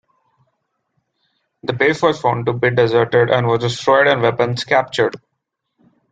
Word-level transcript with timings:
The 1.61 1.73
base 1.73 2.01
was 2.01 2.19
found 2.19 2.47
to 2.47 2.53
be 2.53 2.71
deserted 2.71 3.29
and 3.29 3.45
was 3.45 3.59
destroyed 3.59 4.07
and 4.07 4.23
weapons 4.23 4.63
captured. 4.63 5.15